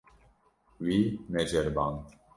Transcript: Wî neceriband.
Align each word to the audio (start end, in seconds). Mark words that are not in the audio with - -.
Wî 0.85 0.99
neceriband. 1.33 1.99